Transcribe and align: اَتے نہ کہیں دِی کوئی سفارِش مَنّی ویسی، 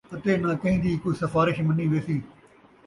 اَتے 0.13 0.31
نہ 0.43 0.51
کہیں 0.61 0.81
دِی 0.83 0.91
کوئی 1.03 1.15
سفارِش 1.21 1.57
مَنّی 1.67 1.85
ویسی، 1.91 2.17